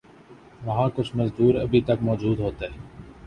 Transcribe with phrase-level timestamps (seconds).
[0.65, 2.67] وہاں کچھ مزدور ابھی تک موجود ہوتے